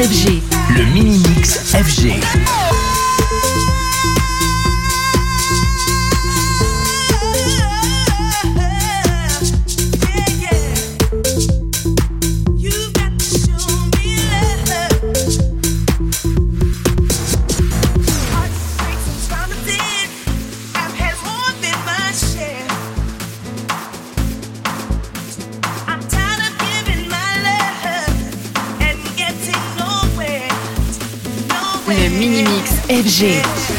FG. 0.00 0.40
Le 0.76 0.84
mini-mix 0.92 1.74
FG. 1.74 2.57
le 31.98 32.08
mini-mix 32.10 32.70
FG. 32.88 33.77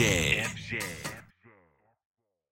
MJ. 0.00 0.40
MJ. 0.56 1.09